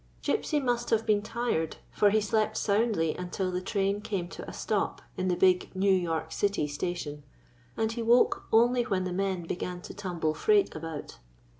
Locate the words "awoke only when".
8.01-9.03